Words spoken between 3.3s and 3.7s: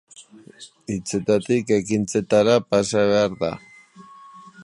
da.